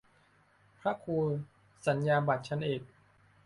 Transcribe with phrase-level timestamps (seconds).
[0.81, 1.17] พระครู
[1.87, 2.81] สัญญาบัตรชั้นเอก